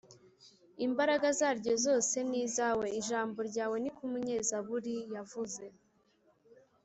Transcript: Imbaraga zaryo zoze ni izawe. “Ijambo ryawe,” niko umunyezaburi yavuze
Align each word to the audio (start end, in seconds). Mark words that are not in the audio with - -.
Imbaraga 0.85 1.27
zaryo 1.39 1.73
zoze 1.83 2.19
ni 2.29 2.37
izawe. 2.47 2.85
“Ijambo 2.99 3.37
ryawe,” 3.49 3.75
niko 3.79 4.01
umunyezaburi 4.07 4.95
yavuze 5.15 5.63